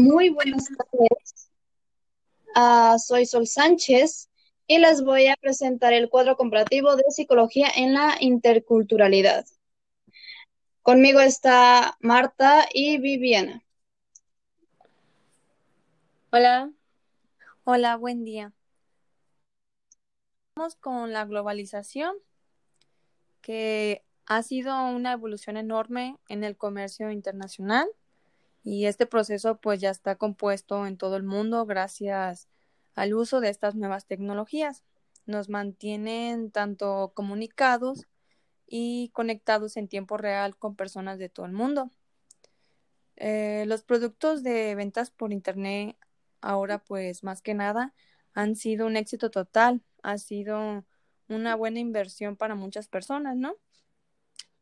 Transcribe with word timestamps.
Muy 0.00 0.30
buenas 0.30 0.64
tardes. 0.64 1.50
Ah, 2.54 2.96
soy 2.98 3.26
Sol 3.26 3.46
Sánchez 3.46 4.30
y 4.66 4.78
les 4.78 5.04
voy 5.04 5.26
a 5.26 5.36
presentar 5.36 5.92
el 5.92 6.08
cuadro 6.08 6.38
comparativo 6.38 6.96
de 6.96 7.04
psicología 7.10 7.68
en 7.76 7.92
la 7.92 8.16
interculturalidad. 8.18 9.44
Conmigo 10.80 11.20
está 11.20 11.98
Marta 12.00 12.66
y 12.72 12.96
Viviana. 12.96 13.62
Hola. 16.32 16.72
Hola, 17.64 17.96
buen 17.96 18.24
día. 18.24 18.54
Vamos 20.56 20.76
con 20.76 21.12
la 21.12 21.26
globalización, 21.26 22.16
que 23.42 24.02
ha 24.24 24.42
sido 24.42 24.74
una 24.88 25.12
evolución 25.12 25.58
enorme 25.58 26.16
en 26.30 26.42
el 26.42 26.56
comercio 26.56 27.10
internacional 27.10 27.86
y 28.62 28.86
este 28.86 29.06
proceso 29.06 29.58
pues 29.60 29.80
ya 29.80 29.90
está 29.90 30.16
compuesto 30.16 30.86
en 30.86 30.96
todo 30.96 31.16
el 31.16 31.22
mundo 31.22 31.64
gracias 31.66 32.48
al 32.94 33.14
uso 33.14 33.40
de 33.40 33.48
estas 33.48 33.74
nuevas 33.74 34.06
tecnologías. 34.06 34.84
Nos 35.26 35.48
mantienen 35.48 36.50
tanto 36.50 37.12
comunicados 37.14 38.06
y 38.66 39.10
conectados 39.10 39.76
en 39.76 39.88
tiempo 39.88 40.16
real 40.16 40.56
con 40.56 40.76
personas 40.76 41.18
de 41.18 41.28
todo 41.28 41.46
el 41.46 41.52
mundo. 41.52 41.90
Eh, 43.16 43.64
los 43.66 43.82
productos 43.82 44.42
de 44.42 44.74
ventas 44.74 45.10
por 45.10 45.32
internet 45.32 45.96
ahora 46.40 46.78
pues 46.78 47.22
más 47.22 47.42
que 47.42 47.54
nada 47.54 47.94
han 48.32 48.56
sido 48.56 48.86
un 48.86 48.96
éxito 48.96 49.30
total, 49.30 49.82
ha 50.02 50.18
sido 50.18 50.84
una 51.28 51.54
buena 51.54 51.80
inversión 51.80 52.36
para 52.36 52.54
muchas 52.54 52.88
personas, 52.88 53.36
¿no? 53.36 53.56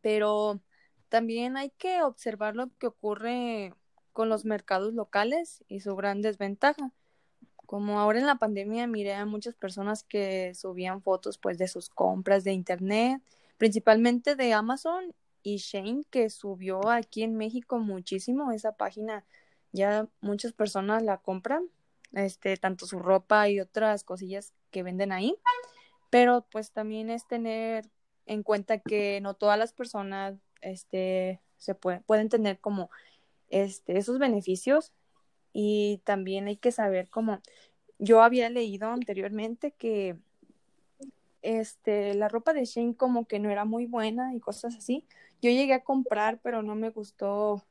Pero 0.01 0.61
también 1.09 1.57
hay 1.57 1.71
que 1.71 2.03
observar 2.03 2.57
lo 2.57 2.71
que 2.79 2.87
ocurre 2.89 3.75
con 4.19 4.29
los 4.29 4.45
mercados 4.45 4.95
locales 4.95 5.63
y 5.69 5.79
su 5.79 5.95
gran 5.95 6.23
desventaja. 6.23 6.91
Como 7.55 8.01
ahora 8.01 8.19
en 8.19 8.27
la 8.27 8.35
pandemia 8.35 8.89
miré 8.89 9.15
a 9.15 9.27
muchas 9.27 9.55
personas 9.55 10.03
que 10.03 10.57
subían 10.57 11.03
fotos 11.03 11.39
pues 11.39 11.57
de 11.57 11.69
sus 11.69 11.89
compras 11.89 12.43
de 12.43 12.51
internet, 12.51 13.23
principalmente 13.59 14.35
de 14.35 14.53
Amazon 14.53 15.15
y 15.45 15.59
Shane 15.59 16.03
que 16.11 16.31
subió 16.31 16.89
aquí 16.89 17.23
en 17.23 17.37
México 17.37 17.79
muchísimo 17.79 18.51
esa 18.51 18.73
página. 18.73 19.25
Ya 19.71 20.09
muchas 20.21 20.53
personas 20.53 21.05
la 21.05 21.19
compran, 21.19 21.69
este 22.13 22.57
tanto 22.57 22.87
su 22.87 22.99
ropa 22.99 23.49
y 23.49 23.61
otras 23.61 24.03
cosillas 24.03 24.53
que 24.73 24.83
venden 24.83 25.13
ahí. 25.13 25.37
Pero 26.11 26.45
pues 26.51 26.73
también 26.73 27.09
es 27.09 27.25
tener 27.29 27.89
en 28.27 28.43
cuenta 28.43 28.81
que 28.81 29.21
no 29.21 29.35
todas 29.35 29.61
las 29.61 29.73
personas 29.73 30.35
este 30.61 31.41
se 31.57 31.77
pueden 31.77 32.29
tener 32.29 32.59
como 32.59 32.91
este, 33.51 33.99
esos 33.99 34.19
beneficios 34.19 34.93
y 35.53 36.01
también 36.05 36.47
hay 36.47 36.57
que 36.57 36.73
saber 36.73 37.09
cómo 37.09 37.41
yo 37.99 38.23
había 38.23 38.49
leído 38.51 38.89
anteriormente 38.91 39.73
que 39.73 40.17
este 41.43 42.15
la 42.15 42.29
ropa 42.29 42.53
de 42.53 42.65
Shane 42.65 42.95
como 42.95 43.27
que 43.27 43.39
no 43.39 43.51
era 43.51 43.65
muy 43.65 43.87
buena 43.87 44.35
y 44.35 44.41
cosas 44.41 44.77
así. 44.77 45.05
Yo 45.41 45.51
llegué 45.51 45.73
a 45.75 45.85
comprar, 45.85 46.41
pero 46.43 46.63
no 46.63 46.75
me 46.75 46.91
gustó 46.91 47.65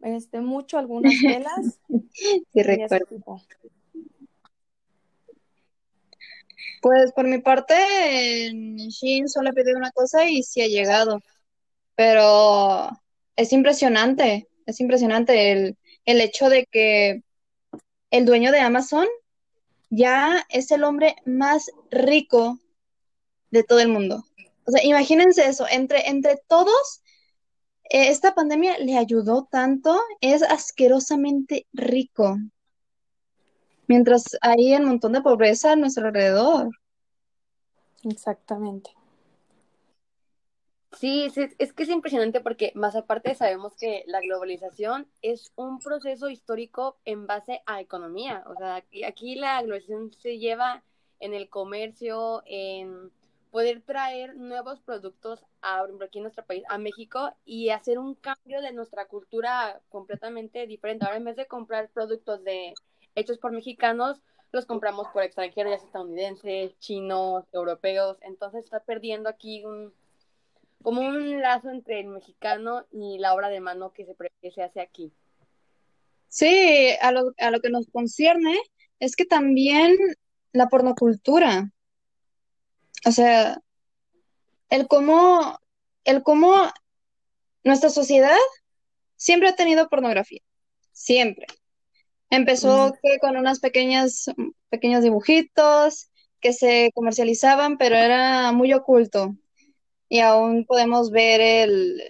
este 0.00 0.40
mucho 0.40 0.78
algunas 0.78 1.12
telas. 1.22 1.80
sí, 2.52 2.62
recuerdo. 2.62 3.42
Pues 6.80 7.12
por 7.12 7.26
mi 7.26 7.38
parte, 7.38 8.46
en 8.46 8.76
Shein 8.76 9.28
solo 9.28 9.52
pedí 9.52 9.72
una 9.72 9.90
cosa 9.90 10.28
y 10.28 10.42
sí 10.42 10.60
ha 10.62 10.68
llegado. 10.68 11.20
Pero 11.96 12.90
es 13.34 13.52
impresionante 13.52 14.48
es 14.68 14.80
impresionante 14.80 15.50
el, 15.50 15.76
hecho 16.04 16.50
de 16.50 16.66
que 16.66 17.22
el 18.10 18.26
dueño 18.26 18.52
de 18.52 18.60
Amazon 18.60 19.06
ya 19.88 20.44
es 20.50 20.70
el 20.70 20.84
hombre 20.84 21.16
más 21.24 21.70
rico 21.90 22.58
de 23.50 23.64
todo 23.64 23.80
el 23.80 23.88
mundo. 23.88 24.24
O 24.66 24.70
sea, 24.70 24.84
imagínense 24.84 25.46
eso, 25.48 25.64
entre, 25.70 26.10
entre 26.10 26.36
todos, 26.46 27.02
eh, 27.84 28.10
esta 28.10 28.34
pandemia 28.34 28.78
le 28.78 28.98
ayudó 28.98 29.48
tanto, 29.50 29.98
es 30.20 30.42
asquerosamente 30.42 31.66
rico. 31.72 32.36
Mientras 33.86 34.36
hay 34.42 34.74
un 34.74 34.84
montón 34.84 35.14
de 35.14 35.22
pobreza 35.22 35.72
a 35.72 35.76
nuestro 35.76 36.08
alrededor. 36.08 36.68
Exactamente. 38.04 38.90
Sí, 40.98 41.30
es 41.58 41.72
que 41.74 41.82
es 41.84 41.88
impresionante 41.90 42.40
porque 42.40 42.72
más 42.74 42.96
aparte 42.96 43.36
sabemos 43.36 43.76
que 43.76 44.02
la 44.08 44.20
globalización 44.20 45.06
es 45.22 45.52
un 45.54 45.78
proceso 45.78 46.28
histórico 46.28 46.96
en 47.04 47.28
base 47.28 47.62
a 47.66 47.80
economía. 47.80 48.42
O 48.46 48.56
sea, 48.56 48.82
aquí 49.06 49.36
la 49.36 49.62
globalización 49.62 50.12
se 50.14 50.38
lleva 50.38 50.82
en 51.20 51.34
el 51.34 51.48
comercio, 51.48 52.42
en 52.46 53.12
poder 53.52 53.80
traer 53.82 54.34
nuevos 54.34 54.80
productos 54.80 55.44
a, 55.62 55.84
aquí 56.02 56.18
en 56.18 56.24
nuestro 56.24 56.44
país, 56.44 56.64
a 56.68 56.78
México, 56.78 57.32
y 57.44 57.68
hacer 57.68 58.00
un 58.00 58.16
cambio 58.16 58.60
de 58.60 58.72
nuestra 58.72 59.06
cultura 59.06 59.80
completamente 59.90 60.66
diferente. 60.66 61.04
Ahora 61.04 61.18
en 61.18 61.24
vez 61.26 61.36
de 61.36 61.46
comprar 61.46 61.90
productos 61.90 62.42
de 62.42 62.74
hechos 63.14 63.38
por 63.38 63.52
mexicanos, 63.52 64.20
los 64.50 64.66
compramos 64.66 65.06
por 65.12 65.22
extranjeros, 65.22 65.78
ya 65.78 65.86
estadounidenses, 65.86 66.76
chinos, 66.80 67.44
europeos. 67.52 68.18
Entonces 68.22 68.64
está 68.64 68.80
perdiendo 68.80 69.28
aquí 69.28 69.64
un 69.64 69.92
como 70.82 71.00
un 71.00 71.40
lazo 71.40 71.70
entre 71.70 72.00
el 72.00 72.08
mexicano 72.08 72.86
y 72.92 73.18
la 73.18 73.34
obra 73.34 73.48
de 73.48 73.60
mano 73.60 73.92
que 73.92 74.04
se, 74.06 74.14
que 74.40 74.50
se 74.50 74.62
hace 74.62 74.80
aquí. 74.80 75.12
Sí, 76.28 76.90
a 77.00 77.10
lo, 77.12 77.32
a 77.38 77.50
lo 77.50 77.60
que 77.60 77.70
nos 77.70 77.88
concierne 77.88 78.56
es 79.00 79.16
que 79.16 79.24
también 79.24 79.96
la 80.52 80.68
pornocultura, 80.68 81.70
o 83.06 83.12
sea, 83.12 83.60
el 84.70 84.86
cómo, 84.88 85.58
el 86.04 86.22
cómo 86.22 86.54
nuestra 87.64 87.90
sociedad 87.90 88.36
siempre 89.16 89.48
ha 89.48 89.56
tenido 89.56 89.88
pornografía, 89.88 90.42
siempre. 90.92 91.46
Empezó 92.30 92.94
con 93.22 93.36
unas 93.38 93.58
pequeñas, 93.60 94.26
pequeños 94.68 95.02
dibujitos 95.02 96.10
que 96.40 96.52
se 96.52 96.90
comercializaban, 96.94 97.78
pero 97.78 97.96
era 97.96 98.52
muy 98.52 98.72
oculto 98.74 99.34
y 100.08 100.20
aún 100.20 100.64
podemos 100.66 101.10
ver 101.10 101.40
el 101.40 102.02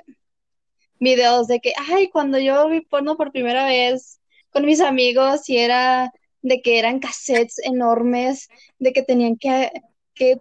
videos 1.01 1.47
de 1.47 1.61
que, 1.61 1.73
ay, 1.77 2.09
cuando 2.11 2.39
yo 2.39 2.69
vi 2.69 2.81
porno 2.81 3.17
por 3.17 3.33
primera 3.33 3.67
vez 3.67 4.21
con 4.51 4.65
mis 4.67 4.81
amigos 4.81 5.49
y 5.49 5.59
era 5.59 6.13
de 6.43 6.63
que 6.63 6.79
eran 6.79 7.01
cassettes 7.01 7.59
enormes, 7.61 8.49
de 8.79 8.93
que 8.93 9.03
tenían 9.03 9.37
que, 9.37 9.71
que 10.15 10.41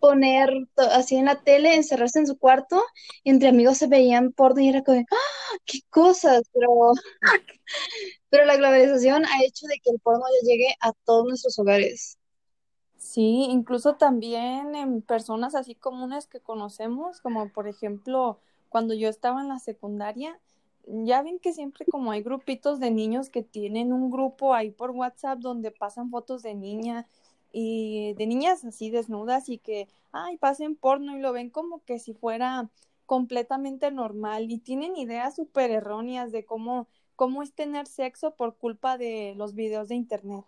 poner 0.00 0.50
así 0.76 1.16
en 1.16 1.26
la 1.26 1.42
tele, 1.42 1.74
encerrarse 1.74 2.18
en 2.18 2.26
su 2.26 2.38
cuarto, 2.38 2.82
y 3.22 3.30
entre 3.30 3.50
amigos 3.50 3.78
se 3.78 3.86
veían 3.86 4.32
porno 4.32 4.60
y 4.60 4.68
era 4.68 4.82
como, 4.82 5.00
¡ah! 5.00 5.56
¡Qué 5.66 5.80
cosas! 5.90 6.42
Pero, 6.52 6.92
pero 8.30 8.44
la 8.46 8.56
globalización 8.56 9.24
ha 9.26 9.44
hecho 9.44 9.66
de 9.66 9.78
que 9.82 9.90
el 9.90 10.00
porno 10.00 10.24
ya 10.42 10.48
llegue 10.48 10.74
a 10.80 10.92
todos 11.04 11.26
nuestros 11.26 11.58
hogares. 11.58 12.19
Sí, 13.00 13.46
incluso 13.48 13.94
también 13.96 14.74
en 14.74 15.00
personas 15.00 15.54
así 15.54 15.74
comunes 15.74 16.26
que 16.26 16.38
conocemos, 16.38 17.22
como 17.22 17.48
por 17.48 17.66
ejemplo 17.66 18.38
cuando 18.68 18.92
yo 18.92 19.08
estaba 19.08 19.40
en 19.40 19.48
la 19.48 19.58
secundaria, 19.58 20.38
ya 20.86 21.22
ven 21.22 21.38
que 21.38 21.54
siempre 21.54 21.86
como 21.86 22.12
hay 22.12 22.22
grupitos 22.22 22.78
de 22.78 22.90
niños 22.90 23.30
que 23.30 23.42
tienen 23.42 23.94
un 23.94 24.10
grupo 24.10 24.52
ahí 24.52 24.70
por 24.70 24.90
WhatsApp 24.90 25.38
donde 25.38 25.70
pasan 25.70 26.10
fotos 26.10 26.42
de 26.42 26.54
niña 26.54 27.06
y 27.52 28.12
de 28.18 28.26
niñas 28.26 28.66
así 28.66 28.90
desnudas 28.90 29.48
y 29.48 29.56
que, 29.56 29.88
ay, 30.12 30.36
pasen 30.36 30.76
porno 30.76 31.16
y 31.16 31.20
lo 31.20 31.32
ven 31.32 31.48
como 31.48 31.82
que 31.84 31.98
si 31.98 32.12
fuera 32.12 32.68
completamente 33.06 33.90
normal 33.90 34.50
y 34.50 34.58
tienen 34.58 34.96
ideas 34.96 35.36
súper 35.36 35.70
erróneas 35.70 36.32
de 36.32 36.44
cómo, 36.44 36.86
cómo 37.16 37.42
es 37.42 37.54
tener 37.54 37.86
sexo 37.86 38.32
por 38.32 38.56
culpa 38.56 38.98
de 38.98 39.32
los 39.38 39.54
videos 39.54 39.88
de 39.88 39.94
internet. 39.94 40.44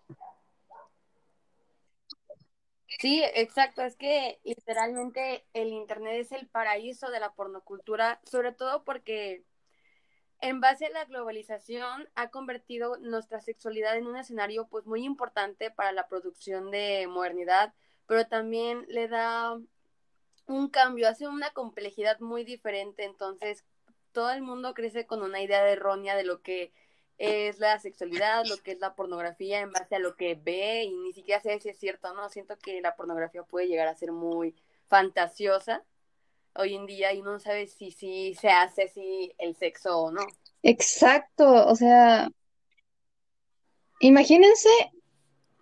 Sí, 3.01 3.23
exacto. 3.35 3.83
Es 3.83 3.97
que 3.97 4.41
literalmente 4.45 5.45
el 5.55 5.69
Internet 5.69 6.21
es 6.21 6.33
el 6.33 6.49
paraíso 6.49 7.11
de 7.11 7.21
la 7.21 7.33
pornocultura, 7.35 8.21
sobre 8.25 8.53
todo 8.53 8.85
porque 8.85 9.45
en 10.41 10.61
base 10.61 10.87
a 10.87 10.91
la 10.91 11.05
globalización 11.05 12.09
ha 12.15 12.31
convertido 12.31 12.97
nuestra 12.99 13.41
sexualidad 13.41 13.97
en 13.97 14.07
un 14.07 14.17
escenario 14.17 14.69
pues 14.69 14.87
muy 14.87 15.05
importante 15.05 15.71
para 15.71 15.93
la 15.93 16.09
producción 16.09 16.71
de 16.71 17.07
modernidad, 17.09 17.75
pero 18.07 18.27
también 18.27 18.85
le 18.89 19.09
da 19.09 19.59
un 20.47 20.69
cambio, 20.69 21.09
hace 21.09 21.29
una 21.29 21.51
complejidad 21.53 22.21
muy 22.21 22.45
diferente, 22.45 23.05
entonces 23.05 23.65
todo 24.13 24.31
el 24.33 24.43
mundo 24.43 24.75
crece 24.75 25.07
con 25.07 25.23
una 25.23 25.41
idea 25.43 25.67
errónea 25.69 26.17
de 26.17 26.25
lo 26.25 26.43
que 26.43 26.73
es 27.19 27.59
la 27.59 27.79
sexualidad, 27.79 28.45
lo 28.47 28.57
que 28.59 28.73
es 28.73 28.81
la 28.81 28.95
pornografía 28.95 29.61
en 29.61 29.73
base 29.73 29.97
a 29.97 29.99
lo 29.99 30.17
que 30.17 30.35
ve 30.35 30.85
y 30.85 30.95
ni 30.95 31.13
siquiera 31.13 31.41
sé 31.41 31.61
si 31.61 31.69
es 31.69 31.79
cierto, 31.79 32.13
¿no? 32.15 32.29
Siento 32.29 32.57
que 32.59 32.81
la 32.81 32.97
pornografía 32.97 33.43
puede 33.43 33.69
llegar 33.69 33.89
a 33.89 33.95
ser 33.95 34.13
muy 34.13 34.55
fantasiosa 34.89 35.85
hoy 36.55 36.75
en 36.75 36.87
día 36.87 37.13
y 37.13 37.21
uno 37.21 37.33
no 37.33 37.41
sabe 37.41 37.67
si, 37.67 37.91
si 37.91 38.35
se 38.35 38.49
hace 38.49 38.85
así 38.85 39.33
el 39.39 39.55
sexo 39.57 39.99
o 39.99 40.11
no. 40.11 40.27
Exacto, 40.63 41.67
o 41.67 41.75
sea, 41.75 42.29
Imagínense, 44.03 44.69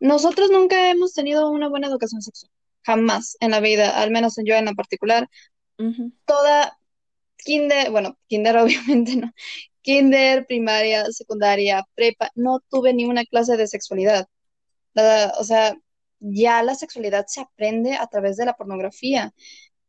nosotros 0.00 0.50
nunca 0.50 0.90
hemos 0.90 1.12
tenido 1.12 1.50
una 1.50 1.68
buena 1.68 1.88
educación 1.88 2.22
sexual, 2.22 2.50
jamás 2.82 3.36
en 3.40 3.50
la 3.50 3.60
vida, 3.60 4.00
al 4.00 4.10
menos 4.10 4.36
yo 4.42 4.54
en 4.54 4.64
lo 4.64 4.74
particular. 4.74 5.28
Toda 6.24 6.78
kinder, 7.36 7.90
bueno, 7.90 8.16
kinder 8.28 8.56
obviamente 8.64 9.16
no, 9.16 9.30
kinder, 9.82 10.46
primaria, 10.46 11.06
secundaria, 11.12 11.84
prepa, 11.94 12.30
no 12.34 12.60
tuve 12.70 12.94
ni 12.94 13.04
una 13.06 13.24
clase 13.24 13.56
de 13.56 13.66
sexualidad. 13.66 14.28
La- 14.94 15.34
o 15.38 15.44
sea, 15.44 15.76
ya 16.20 16.62
la 16.62 16.74
sexualidad 16.74 17.26
se 17.28 17.40
aprende 17.42 17.94
a 17.96 18.06
través 18.08 18.36
de 18.36 18.46
la 18.46 18.54
pornografía. 18.56 19.32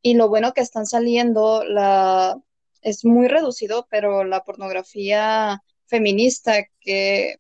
Y 0.02 0.16
lo 0.16 0.30
bueno 0.30 0.54
que 0.54 0.62
están 0.62 0.86
saliendo, 0.88 1.64
la, 1.66 2.38
es 2.82 3.06
muy 3.06 3.28
reducido, 3.28 3.88
pero 3.90 4.24
la 4.24 4.44
pornografía 4.44 5.62
feminista 5.88 6.66
que, 6.82 7.36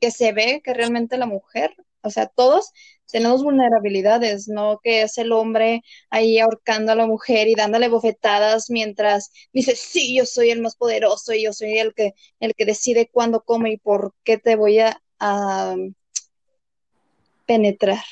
que 0.00 0.10
se 0.10 0.32
ve 0.32 0.60
que 0.64 0.74
realmente 0.74 1.18
la 1.18 1.26
mujer, 1.26 1.74
o 2.02 2.10
sea, 2.10 2.26
todos 2.28 2.72
tenemos 3.10 3.42
vulnerabilidades, 3.42 4.48
no 4.48 4.80
que 4.82 5.02
es 5.02 5.18
el 5.18 5.32
hombre 5.32 5.82
ahí 6.10 6.38
ahorcando 6.38 6.92
a 6.92 6.96
la 6.96 7.06
mujer 7.06 7.48
y 7.48 7.54
dándole 7.54 7.88
bofetadas 7.88 8.70
mientras 8.70 9.30
dice, 9.52 9.76
sí, 9.76 10.16
yo 10.16 10.26
soy 10.26 10.50
el 10.50 10.60
más 10.60 10.76
poderoso 10.76 11.32
y 11.32 11.44
yo 11.44 11.52
soy 11.52 11.78
el 11.78 11.94
que, 11.94 12.14
el 12.40 12.54
que 12.54 12.64
decide 12.64 13.08
cuándo, 13.10 13.42
cómo 13.42 13.66
y 13.66 13.76
por 13.76 14.14
qué 14.24 14.38
te 14.38 14.56
voy 14.56 14.80
a, 14.80 15.00
a 15.20 15.76
penetrar. 17.46 18.02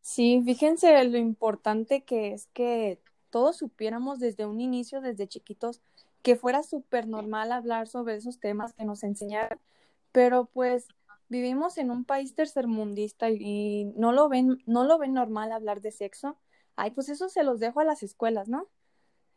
Sí, 0.00 0.42
fíjense 0.44 1.02
lo 1.04 1.16
importante 1.16 2.02
que 2.02 2.32
es 2.32 2.46
que 2.52 2.98
todos 3.30 3.56
supiéramos 3.56 4.18
desde 4.18 4.46
un 4.46 4.60
inicio, 4.60 5.00
desde 5.00 5.28
chiquitos, 5.28 5.80
que 6.22 6.36
fuera 6.36 6.62
súper 6.62 7.06
normal 7.06 7.52
hablar 7.52 7.88
sobre 7.88 8.16
esos 8.16 8.38
temas 8.38 8.74
que 8.74 8.84
nos 8.84 9.02
enseñaran, 9.02 9.58
pero 10.12 10.46
pues 10.52 10.86
vivimos 11.32 11.78
en 11.78 11.90
un 11.90 12.04
país 12.04 12.34
tercermundista 12.34 13.30
y 13.30 13.86
no 13.96 14.12
lo 14.12 14.28
ven, 14.28 14.62
no 14.66 14.84
lo 14.84 14.98
ven 14.98 15.14
normal 15.14 15.50
hablar 15.50 15.80
de 15.80 15.90
sexo. 15.90 16.36
Ay, 16.76 16.90
pues 16.90 17.08
eso 17.08 17.28
se 17.30 17.42
los 17.42 17.58
dejo 17.58 17.80
a 17.80 17.84
las 17.84 18.02
escuelas, 18.02 18.48
¿no? 18.48 18.68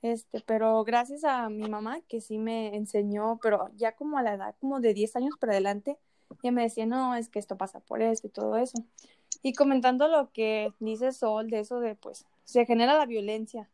Este, 0.02 0.42
pero 0.46 0.84
gracias 0.84 1.24
a 1.24 1.50
mi 1.50 1.68
mamá 1.70 2.02
que 2.02 2.20
sí 2.20 2.38
me 2.38 2.76
enseñó, 2.76 3.40
pero 3.42 3.70
ya 3.76 3.94
como 3.94 4.18
a 4.18 4.24
la 4.24 4.34
edad 4.34 4.56
como 4.60 4.80
de 4.82 4.94
10 4.94 5.16
años 5.16 5.36
para 5.40 5.54
adelante, 5.54 5.98
ya 6.44 6.52
me 6.52 6.64
decía, 6.64 6.86
no, 6.86 7.16
es 7.16 7.30
que 7.30 7.40
esto 7.40 7.56
pasa 7.58 7.80
por 7.80 8.02
esto 8.02 8.28
y 8.28 8.30
todo 8.30 8.58
eso. 8.58 8.78
Y 9.42 9.54
comentando 9.54 10.08
lo 10.10 10.32
que 10.32 10.74
dice 10.80 11.14
Sol 11.14 11.50
de 11.50 11.60
eso 11.60 11.80
de, 11.80 11.96
pues, 11.96 12.26
se 12.44 12.66
genera 12.66 12.98
la 12.98 13.06
violencia 13.06 13.70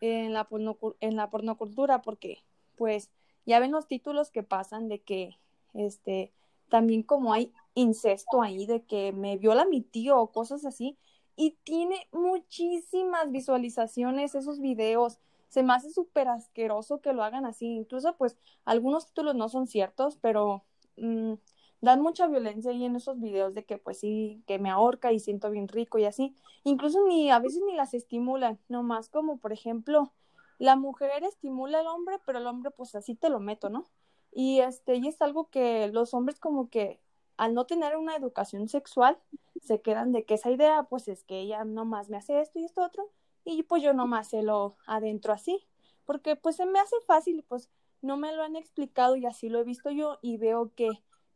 en 0.00 0.32
la, 0.32 0.48
pornocu- 0.48 0.96
en 1.00 1.16
la 1.16 1.28
pornocultura 1.28 2.00
porque, 2.00 2.38
pues, 2.76 3.10
ya 3.44 3.60
ven 3.60 3.72
los 3.72 3.86
títulos 3.86 4.30
que 4.30 4.42
pasan 4.42 4.88
de 4.88 5.00
que, 5.00 5.36
este, 5.74 6.32
también 6.72 7.02
como 7.02 7.34
hay 7.34 7.52
incesto 7.74 8.40
ahí, 8.40 8.64
de 8.64 8.82
que 8.86 9.12
me 9.12 9.36
viola 9.36 9.66
mi 9.66 9.82
tío 9.82 10.18
o 10.18 10.32
cosas 10.32 10.64
así, 10.64 10.96
y 11.36 11.58
tiene 11.64 12.08
muchísimas 12.12 13.30
visualizaciones 13.30 14.34
esos 14.34 14.58
videos. 14.58 15.20
Se 15.50 15.62
me 15.62 15.74
hace 15.74 15.90
súper 15.90 16.28
asqueroso 16.28 17.02
que 17.02 17.12
lo 17.12 17.24
hagan 17.24 17.44
así. 17.44 17.66
Incluso, 17.66 18.16
pues, 18.16 18.38
algunos 18.64 19.06
títulos 19.06 19.34
no 19.34 19.50
son 19.50 19.66
ciertos, 19.66 20.16
pero 20.16 20.64
mm, 20.96 21.34
dan 21.82 22.00
mucha 22.00 22.26
violencia 22.26 22.70
ahí 22.70 22.86
en 22.86 22.96
esos 22.96 23.20
videos 23.20 23.52
de 23.52 23.64
que, 23.66 23.76
pues 23.76 23.98
sí, 24.00 24.42
que 24.46 24.58
me 24.58 24.70
ahorca 24.70 25.12
y 25.12 25.20
siento 25.20 25.50
bien 25.50 25.68
rico 25.68 25.98
y 25.98 26.06
así. 26.06 26.34
Incluso 26.64 27.06
ni 27.06 27.30
a 27.30 27.38
veces 27.38 27.60
ni 27.66 27.76
las 27.76 27.92
estimulan, 27.92 28.58
nomás 28.68 29.10
como 29.10 29.36
por 29.38 29.52
ejemplo, 29.52 30.14
la 30.58 30.76
mujer 30.76 31.22
estimula 31.24 31.80
al 31.80 31.86
hombre, 31.88 32.18
pero 32.24 32.38
el 32.38 32.46
hombre 32.46 32.70
pues 32.70 32.94
así 32.94 33.14
te 33.14 33.28
lo 33.28 33.40
meto, 33.40 33.68
¿no? 33.68 33.90
Y 34.32 34.60
este, 34.60 34.96
y 34.96 35.08
es 35.08 35.20
algo 35.20 35.50
que 35.50 35.88
los 35.88 36.14
hombres 36.14 36.40
como 36.40 36.70
que 36.70 37.00
al 37.36 37.54
no 37.54 37.66
tener 37.66 37.96
una 37.96 38.16
educación 38.16 38.68
sexual, 38.68 39.18
se 39.60 39.80
quedan 39.80 40.12
de 40.12 40.24
que 40.24 40.34
esa 40.34 40.50
idea, 40.50 40.84
pues 40.84 41.08
es 41.08 41.24
que 41.24 41.40
ella 41.40 41.64
nomás 41.64 42.08
me 42.08 42.16
hace 42.16 42.40
esto 42.40 42.58
y 42.58 42.64
esto 42.64 42.82
otro, 42.82 43.10
y 43.44 43.62
pues 43.64 43.82
yo 43.82 43.92
nomás 43.92 44.28
se 44.28 44.42
lo 44.42 44.76
adentro 44.86 45.32
así, 45.32 45.66
porque 46.04 46.36
pues 46.36 46.56
se 46.56 46.66
me 46.66 46.78
hace 46.78 46.96
fácil, 47.06 47.44
pues 47.48 47.70
no 48.00 48.16
me 48.16 48.32
lo 48.34 48.42
han 48.42 48.56
explicado 48.56 49.16
y 49.16 49.26
así 49.26 49.48
lo 49.48 49.60
he 49.60 49.64
visto 49.64 49.90
yo 49.90 50.18
y 50.22 50.36
veo 50.36 50.72
que 50.74 50.88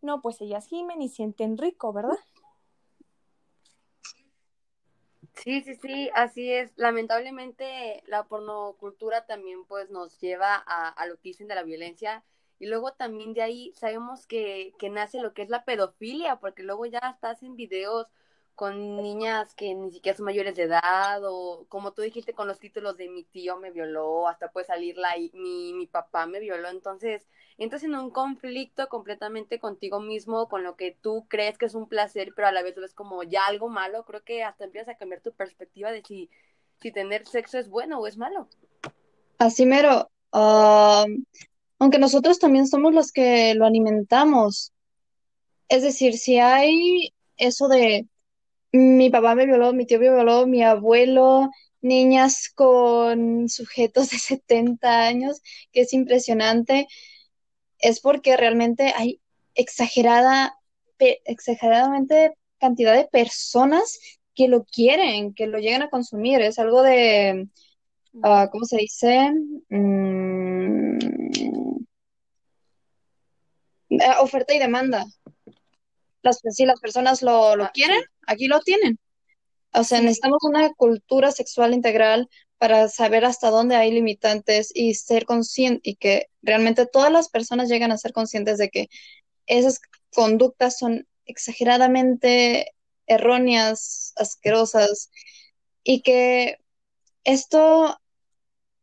no, 0.02 0.22
pues 0.22 0.40
ellas 0.40 0.66
gimen 0.66 1.02
y 1.02 1.08
sienten 1.08 1.58
rico, 1.58 1.93
¿verdad? 1.93 2.19
Sí, 5.34 5.60
sí, 5.62 5.76
sí, 5.76 6.10
así 6.14 6.52
es. 6.52 6.72
Lamentablemente 6.76 8.02
la 8.06 8.25
pornocultura 8.25 9.26
también 9.26 9.64
pues 9.66 9.90
nos 9.90 10.19
lleva 10.19 10.54
a, 10.66 10.88
a 10.88 11.06
lo 11.06 11.16
que 11.16 11.28
dicen 11.31 11.48
de 11.48 11.54
la 11.54 11.62
violencia 11.62 12.25
y 12.58 12.67
luego 12.67 12.93
también 12.93 13.35
de 13.35 13.43
ahí 13.43 13.73
sabemos 13.75 14.26
que, 14.26 14.75
que 14.79 14.91
nace 14.91 15.20
lo 15.20 15.35
que 15.35 15.43
es 15.43 15.49
la 15.49 15.64
pedofilia, 15.64 16.37
porque 16.37 16.62
luego 16.62 16.87
ya 16.87 16.99
hasta 16.99 17.31
hacen 17.31 17.56
videos 17.56 18.06
con 18.56 18.97
niñas 18.97 19.55
que 19.55 19.75
ni 19.75 19.93
siquiera 19.93 20.17
son 20.17 20.25
mayores 20.25 20.56
de 20.56 20.62
edad 20.62 21.20
o 21.25 21.67
como 21.69 21.93
tú 21.93 22.00
dijiste 22.00 22.32
con 22.32 22.49
los 22.49 22.58
títulos 22.58 22.97
de 22.97 23.11
mi 23.11 23.23
tío 23.23 23.58
me 23.58 23.70
violó, 23.70 24.29
hasta 24.29 24.50
puede 24.50 24.67
salir 24.67 24.97
la, 24.97 25.11
mi, 25.35 25.75
mi 25.75 25.87
papá 25.87 26.26
me 26.26 26.41
violó, 26.41 26.69
entonces 26.70 27.29
entras 27.58 27.85
en 27.85 27.94
un 27.94 28.11
conflicto 28.11 28.88
completamente 28.88 29.61
contigo 29.61 30.00
mismo, 30.00 30.49
con 30.49 30.64
lo 30.64 30.75
que 30.76 30.97
tú 31.00 31.26
crees 31.29 31.58
que 31.58 31.67
es 31.67 31.75
un 31.75 31.87
placer, 31.87 32.32
pero 32.35 32.49
a 32.49 32.53
la 32.53 32.62
vez 32.62 32.75
lo 32.76 32.82
ves 32.82 32.94
como 32.94 33.23
ya 33.23 33.47
algo 33.47 33.69
malo, 33.69 34.05
creo 34.06 34.25
que 34.25 34.43
hasta 34.43 34.64
empiezas 34.64 34.94
a 34.94 34.99
cambiar 34.99 35.20
tu 35.20 35.32
perspectiva 35.32 35.93
de 35.93 36.03
si, 36.03 36.31
si 36.81 36.91
tener 36.91 37.26
sexo 37.26 37.58
es 37.58 37.69
bueno 37.69 38.00
o 38.00 38.06
es 38.06 38.17
malo. 38.17 38.49
Así 39.38 39.67
mero, 39.67 40.11
ah, 40.32 41.05
aunque 41.78 41.99
nosotros 41.99 42.38
también 42.38 42.67
somos 42.67 42.94
los 42.94 43.12
que 43.12 43.55
lo 43.55 43.67
alimentamos. 43.67 44.73
Es 45.69 45.82
decir, 45.82 46.17
si 46.19 46.38
hay 46.38 47.12
eso 47.37 47.69
de 47.69 48.06
mi 48.73 49.11
papá 49.11 49.34
me 49.34 49.46
violó, 49.46 49.73
mi 49.73 49.87
tío 49.87 49.99
me 49.99 50.11
violó, 50.11 50.46
mi 50.46 50.62
abuelo, 50.62 51.50
niñas 51.81 52.50
con 52.55 53.49
sujetos 53.49 54.11
de 54.11 54.19
70 54.19 55.06
años, 55.06 55.40
que 55.73 55.82
es 55.82 55.93
impresionante, 55.93 56.88
es 57.79 58.00
porque 58.00 58.37
realmente 58.37 58.93
hay 58.96 59.20
exagerada, 59.55 60.58
exageradamente 60.99 62.37
cantidad 62.58 62.94
de 62.94 63.06
personas 63.06 63.99
que 64.34 64.49
lo 64.49 64.64
quieren, 64.64 65.34
que 65.34 65.46
lo 65.46 65.58
llegan 65.58 65.82
a 65.82 65.90
consumir. 65.90 66.40
Es 66.43 66.58
algo 66.58 66.82
de, 66.82 67.49
ah, 68.22 68.49
¿cómo 68.52 68.64
se 68.67 68.79
dice? 68.79 69.32
Mm, 69.70 70.99
oferta 74.20 74.55
y 74.55 74.58
demanda. 74.58 75.06
Las, 76.22 76.41
si 76.50 76.67
las 76.67 76.81
personas 76.81 77.22
lo, 77.22 77.56
lo 77.56 77.65
Ah, 77.65 77.70
quieren, 77.72 78.03
aquí 78.26 78.48
lo 78.48 78.60
tienen. 78.60 78.98
O 79.72 79.84
sea, 79.84 80.00
necesitamos 80.00 80.43
una 80.43 80.72
cultura 80.74 81.31
sexual 81.32 81.74
integral 81.74 82.29
para 82.58 82.88
saber 82.88 83.24
hasta 83.24 83.50
dónde 83.50 83.76
hay 83.76 83.93
limitantes 83.93 84.70
y 84.74 84.94
ser 84.94 85.26
consciente 85.26 85.91
y 85.91 85.96
que 85.96 86.29
realmente 86.43 86.86
todas 86.86 87.12
las 87.12 87.29
personas 87.29 87.69
llegan 87.69 87.93
a 87.93 87.98
ser 87.98 88.12
conscientes 88.12 88.58
de 88.58 88.70
que 88.70 88.88
esas 89.46 89.81
conductas 90.15 90.79
son 90.79 91.06
exageradamente 91.26 92.72
erróneas, 93.06 94.12
asquerosas 94.17 95.10
y 95.84 96.00
que 96.00 96.56
esto 97.24 97.98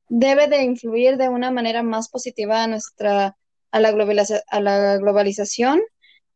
debe 0.10 0.48
de 0.48 0.64
influir 0.64 1.18
de 1.18 1.30
una 1.30 1.50
manera 1.50 1.82
más 1.82 2.10
positiva 2.10 2.64
a 2.64 2.68
nuestra 2.68 3.36
a 3.74 3.80
la 3.80 3.92
globaliza- 3.92 4.44
a 4.48 4.62
la 4.62 4.98
globalización 4.98 5.82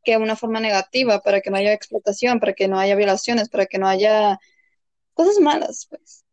que 0.04 0.18
una 0.18 0.36
forma 0.36 0.60
negativa 0.60 1.22
para 1.22 1.40
que 1.40 1.52
no 1.52 1.58
haya 1.58 1.72
explotación, 1.72 2.40
para 2.40 2.54
que 2.54 2.68
no 2.68 2.80
haya 2.80 2.96
violaciones, 2.96 3.48
para 3.48 3.68
que 3.68 3.78
no 3.78 3.88
haya 3.88 4.40
cosas 5.14 5.40
malas, 5.40 5.86
pues. 5.88 6.26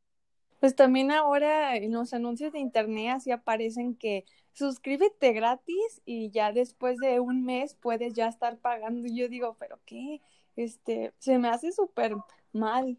Pues 0.61 0.75
también 0.75 1.11
ahora 1.11 1.76
en 1.76 1.92
los 1.92 2.14
anuncios 2.14 2.52
de 2.54 2.58
internet 2.61 3.16
así 3.16 3.30
aparecen 3.30 3.96
que 3.96 4.25
suscríbete 4.54 5.34
gratis 5.34 6.00
y 6.06 6.30
ya 6.30 6.52
después 6.52 6.96
de 6.96 7.20
un 7.20 7.44
mes 7.44 7.75
puedes 7.75 8.14
ya 8.14 8.28
estar 8.28 8.56
pagando. 8.56 9.06
Y 9.06 9.14
yo 9.14 9.28
digo, 9.28 9.56
¿pero 9.61 9.78
qué? 9.84 10.23
Este, 10.56 11.12
se 11.18 11.38
me 11.38 11.49
hace 11.49 11.70
súper 11.70 12.14
mal. 12.52 12.96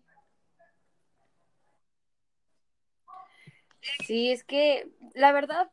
Sí, 4.05 4.29
es 4.31 4.43
que 4.43 4.87
la 5.15 5.31
verdad 5.31 5.71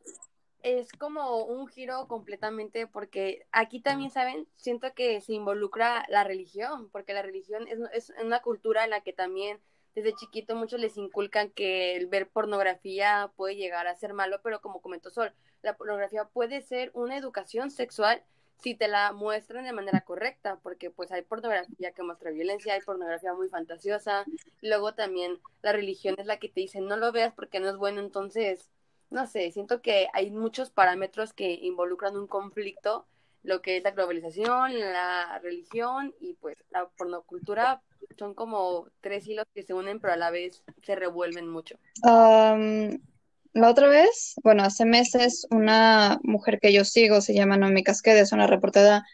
es 0.63 0.91
como 0.93 1.43
un 1.43 1.67
giro 1.67 2.07
completamente 2.07 2.87
porque 2.87 3.45
aquí 3.51 3.81
también, 3.81 4.09
¿saben? 4.09 4.47
Siento 4.55 4.93
que 4.93 5.21
se 5.21 5.33
involucra 5.33 6.05
la 6.09 6.23
religión, 6.23 6.89
porque 6.89 7.13
la 7.13 7.21
religión 7.21 7.67
es, 7.67 7.79
es 7.93 8.13
una 8.23 8.41
cultura 8.41 8.85
en 8.85 8.89
la 8.89 9.01
que 9.01 9.13
también 9.13 9.59
desde 9.93 10.15
chiquito 10.15 10.55
muchos 10.55 10.79
les 10.79 10.97
inculcan 10.97 11.51
que 11.51 11.95
el 11.95 12.07
ver 12.07 12.29
pornografía 12.29 13.31
puede 13.35 13.55
llegar 13.55 13.87
a 13.87 13.95
ser 13.95 14.13
malo, 14.13 14.39
pero 14.41 14.61
como 14.61 14.81
comentó 14.81 15.11
Sol, 15.11 15.33
la 15.61 15.77
pornografía 15.77 16.25
puede 16.25 16.61
ser 16.61 16.91
una 16.93 17.17
educación 17.17 17.69
sexual 17.69 18.23
si 18.63 18.75
te 18.75 18.87
la 18.87 19.11
muestran 19.11 19.65
de 19.65 19.73
manera 19.73 20.01
correcta, 20.01 20.59
porque 20.63 20.89
pues 20.89 21.11
hay 21.11 21.21
pornografía 21.21 21.91
que 21.91 22.03
muestra 22.03 22.31
violencia, 22.31 22.73
hay 22.73 22.81
pornografía 22.81 23.33
muy 23.33 23.49
fantasiosa, 23.49 24.23
luego 24.61 24.93
también 24.93 25.39
la 25.61 25.73
religión 25.73 26.15
es 26.17 26.25
la 26.25 26.37
que 26.39 26.47
te 26.47 26.61
dice 26.61 26.79
no 26.79 26.95
lo 26.95 27.11
veas 27.11 27.33
porque 27.33 27.59
no 27.59 27.69
es 27.69 27.75
bueno, 27.75 27.99
entonces 27.99 28.69
no 29.13 29.27
sé, 29.27 29.51
siento 29.51 29.81
que 29.81 30.07
hay 30.11 30.31
muchos 30.31 30.71
parámetros 30.71 31.33
que 31.33 31.53
involucran 31.53 32.17
un 32.17 32.27
conflicto 32.27 33.05
lo 33.43 33.61
que 33.61 33.77
es 33.77 33.83
la 33.83 33.91
globalización, 33.91 34.79
la 34.79 35.39
religión 35.43 36.13
y 36.19 36.33
pues 36.35 36.57
la 36.71 36.87
pornocultura 36.97 37.81
son 38.17 38.33
como 38.33 38.87
tres 39.01 39.27
hilos 39.27 39.45
que 39.53 39.63
se 39.63 39.73
unen 39.73 39.99
pero 39.99 40.13
a 40.13 40.17
la 40.17 40.31
vez 40.31 40.63
se 40.81 40.95
revuelven 40.95 41.47
mucho. 41.47 41.77
la 42.01 43.69
otra 43.69 43.87
vez, 43.87 44.33
bueno, 44.43 44.63
hace 44.63 44.85
meses 44.85 45.45
una 45.51 46.19
mujer 46.23 46.59
que 46.59 46.73
yo 46.73 46.83
sigo 46.85 47.21
se 47.21 47.35
llama 47.35 47.57
Noemi 47.57 47.83
Casquedes, 47.83 48.31
una 48.31 48.47
reportera 48.47 49.05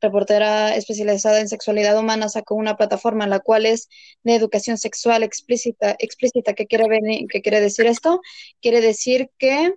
reportera 0.00 0.74
especializada 0.74 1.40
en 1.40 1.48
sexualidad 1.48 1.98
humana, 1.98 2.28
sacó 2.28 2.54
una 2.54 2.76
plataforma 2.76 3.24
en 3.24 3.30
la 3.30 3.40
cual 3.40 3.66
es 3.66 3.88
de 4.22 4.34
educación 4.34 4.78
sexual 4.78 5.22
explícita. 5.22 5.96
explícita. 5.98 6.54
¿Qué 6.54 6.66
quiere, 6.66 6.88
venir, 6.88 7.26
quiere 7.28 7.60
decir 7.60 7.86
esto? 7.86 8.20
Quiere 8.60 8.80
decir 8.80 9.30
que 9.38 9.74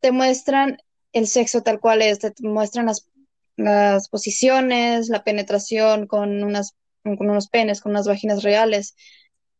te 0.00 0.12
muestran 0.12 0.78
el 1.12 1.26
sexo 1.26 1.62
tal 1.62 1.80
cual 1.80 2.02
es, 2.02 2.18
te 2.18 2.32
muestran 2.40 2.86
las, 2.86 3.08
las 3.56 4.08
posiciones, 4.08 5.08
la 5.08 5.24
penetración 5.24 6.06
con, 6.06 6.42
unas, 6.42 6.74
con 7.02 7.30
unos 7.30 7.48
penes, 7.48 7.80
con 7.80 7.92
unas 7.92 8.06
vaginas 8.06 8.42
reales, 8.42 8.94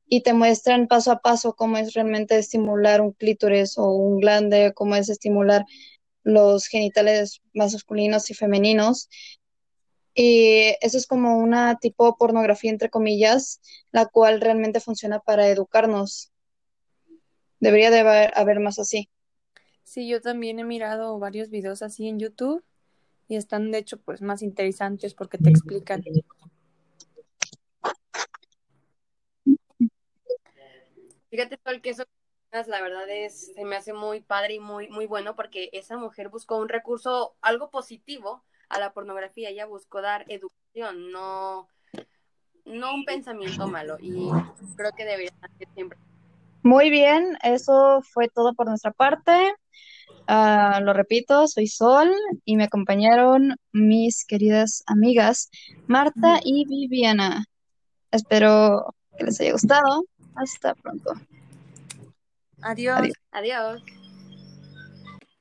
y 0.06 0.22
te 0.22 0.34
muestran 0.34 0.88
paso 0.88 1.10
a 1.10 1.20
paso 1.20 1.54
cómo 1.54 1.78
es 1.78 1.94
realmente 1.94 2.36
estimular 2.38 3.00
un 3.00 3.12
clítoris 3.12 3.78
o 3.78 3.90
un 3.90 4.20
glande, 4.20 4.72
cómo 4.74 4.96
es 4.96 5.08
estimular 5.08 5.64
los 6.22 6.66
genitales 6.66 7.40
masculinos 7.54 8.30
y 8.30 8.34
femeninos 8.34 9.08
y 10.14 10.76
eso 10.80 10.98
es 10.98 11.06
como 11.06 11.38
una 11.38 11.78
tipo 11.78 12.16
pornografía, 12.16 12.70
entre 12.70 12.90
comillas, 12.90 13.60
la 13.92 14.06
cual 14.06 14.40
realmente 14.40 14.80
funciona 14.80 15.20
para 15.20 15.48
educarnos. 15.48 16.30
Debería 17.60 17.90
de 17.90 18.00
haber, 18.34 18.60
más 18.60 18.78
así. 18.78 19.08
Sí, 19.84 20.08
yo 20.08 20.20
también 20.20 20.58
he 20.58 20.64
mirado 20.64 21.18
varios 21.18 21.48
videos 21.48 21.82
así 21.82 22.08
en 22.08 22.18
YouTube 22.18 22.62
y 23.28 23.36
están 23.36 23.70
de 23.70 23.78
hecho 23.78 24.00
pues 24.00 24.20
más 24.20 24.42
interesantes 24.42 25.14
porque 25.14 25.38
te 25.38 25.50
explican. 25.50 26.02
Fíjate, 31.30 31.58
Sol, 31.64 31.80
que 31.80 31.90
eso 31.90 32.04
la 32.66 32.82
verdad 32.82 33.08
es, 33.08 33.54
se 33.54 33.64
me 33.64 33.76
hace 33.76 33.94
muy 33.94 34.20
padre 34.20 34.54
y 34.54 34.60
muy, 34.60 34.88
muy 34.90 35.06
bueno 35.06 35.34
porque 35.34 35.70
esa 35.72 35.96
mujer 35.96 36.28
buscó 36.28 36.58
un 36.58 36.68
recurso, 36.68 37.34
algo 37.40 37.70
positivo 37.70 38.44
a 38.72 38.80
la 38.80 38.92
pornografía, 38.92 39.50
ella 39.50 39.66
buscó 39.66 40.00
dar 40.00 40.24
educación, 40.28 41.12
no, 41.12 41.68
no 42.64 42.94
un 42.94 43.04
pensamiento 43.04 43.68
malo 43.68 43.98
y 44.00 44.30
creo 44.76 44.92
que 44.92 45.04
debería 45.04 45.32
ser 45.58 45.68
siempre. 45.74 45.98
Muy 46.62 46.90
bien, 46.90 47.36
eso 47.42 48.00
fue 48.02 48.28
todo 48.28 48.54
por 48.54 48.66
nuestra 48.66 48.92
parte. 48.92 49.54
Ah, 50.26 50.80
lo 50.82 50.92
repito, 50.92 51.46
soy 51.48 51.66
Sol 51.66 52.12
y 52.44 52.56
me 52.56 52.64
acompañaron 52.64 53.56
mis 53.72 54.24
queridas 54.24 54.82
amigas 54.86 55.50
Marta 55.86 56.40
y 56.42 56.64
Viviana. 56.66 57.44
Espero 58.10 58.94
que 59.18 59.24
les 59.24 59.40
haya 59.40 59.52
gustado. 59.52 60.04
Hasta 60.34 60.74
pronto. 60.76 61.12
Adiós. 62.62 63.08
Adiós. 63.32 63.82